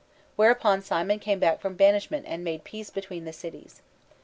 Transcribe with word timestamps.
Whereupon 0.35 0.81
Cimon 0.81 1.19
came 1.21 1.37
back 1.37 1.59
from 1.61 1.75
banishment 1.75 2.25
and 2.27 2.43
made 2.43 2.63
peace 2.63 2.89
ὃ 2.89 2.95
between 2.95 3.25
the 3.25 3.33
cities. 3.33 3.83